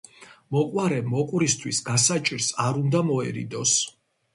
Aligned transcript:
მოყვარე 0.55 0.97
მოყვრისთვის 1.11 1.85
გასაჭირს 1.93 2.51
არ 2.67 2.85
უნდა 2.85 3.07
მოერიდოს. 3.15 3.81